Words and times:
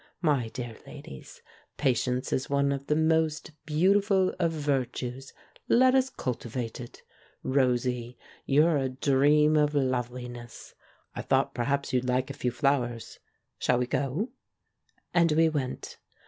My 0.23 0.47
dear 0.47 0.79
ladies, 0.87 1.43
pa 1.77 1.89
tience 1.89 2.33
is 2.33 2.49
one 2.49 2.71
of 2.71 2.87
the 2.87 2.95
most 2.95 3.51
beautiful 3.67 4.33
of 4.39 4.51
virtues 4.51 5.31
—•let 5.69 5.93
us 5.93 6.09
cultivate 6.09 6.79
it! 6.79 7.03
Rosie, 7.43 8.17
you're 8.43 8.77
a 8.77 8.89
dream 8.89 9.55
of 9.55 9.75
love 9.75 10.09
liness. 10.09 10.73
I 11.15 11.21
thought 11.21 11.53
perhaps 11.53 11.93
you'd 11.93 12.09
like 12.09 12.31
a 12.31 12.33
few 12.33 12.49
flow 12.49 12.81
ers. 12.81 13.19
Shall 13.59 13.77
we 13.77 13.85
go?" 13.85 14.31
And 15.13 15.33
we 15.33 15.49
went. 15.49 15.99